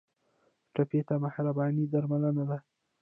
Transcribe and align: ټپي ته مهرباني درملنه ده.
ټپي 0.73 0.99
ته 1.07 1.15
مهرباني 1.23 1.83
درملنه 1.93 2.43
ده. 2.49 2.57